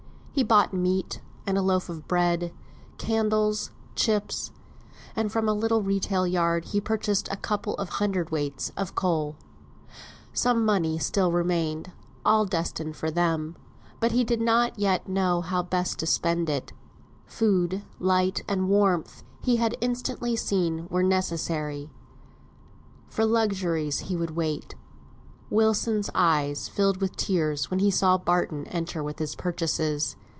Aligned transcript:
He 0.33 0.45
bought 0.45 0.73
meat, 0.73 1.19
and 1.45 1.57
a 1.57 1.61
loaf 1.61 1.89
of 1.89 2.07
bread, 2.07 2.53
candles, 2.97 3.69
chips, 3.95 4.51
and 5.13 5.29
from 5.29 5.49
a 5.49 5.53
little 5.53 5.83
retail 5.83 6.25
yard 6.25 6.63
he 6.65 6.79
purchased 6.79 7.27
a 7.29 7.35
couple 7.35 7.75
of 7.75 7.89
hundredweights 7.89 8.71
of 8.77 8.95
coals. 8.95 9.35
Some 10.31 10.63
money 10.65 10.93
yet 10.97 11.17
remained 11.31 11.91
all 12.25 12.45
destined 12.45 12.95
for 12.95 13.11
them, 13.11 13.57
but 13.99 14.13
he 14.13 14.23
did 14.23 14.39
not 14.39 14.79
yet 14.79 15.07
know 15.07 15.41
how 15.41 15.63
best 15.63 15.99
to 15.99 16.05
spend 16.07 16.49
it. 16.49 16.71
Food, 17.25 17.83
light, 17.99 18.41
and 18.47 18.69
warmth, 18.69 19.23
he 19.41 19.57
had 19.57 19.75
instantly 19.81 20.37
seen 20.37 20.87
were 20.89 21.03
necessary; 21.03 21.89
for 23.09 23.25
luxuries 23.25 23.99
he 23.99 24.15
would 24.15 24.31
wait. 24.31 24.75
Wilson's 25.49 26.09
eyes 26.15 26.69
filled 26.69 27.01
with 27.01 27.17
tears 27.17 27.69
when 27.69 27.79
he 27.81 27.91
saw 27.91 28.17
Barton 28.17 28.65
enter 28.67 29.03
with 29.03 29.19
his 29.19 29.35
purchases. 29.35 30.15